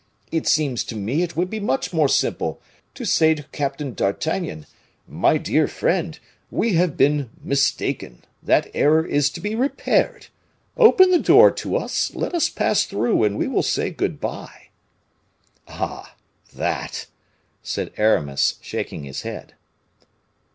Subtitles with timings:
[0.31, 2.59] It seems to me it would be much more simple
[2.95, 4.65] to say to Captain d'Artagnan:
[5.07, 6.17] 'My dear friend,
[6.49, 10.25] we have been mistaken; that error is to be repaired;
[10.75, 14.69] open the door to us, let us pass through, and we will say good bye.'"
[15.67, 16.15] "Ah!
[16.51, 17.05] that!"
[17.61, 19.53] said Aramis, shaking his head.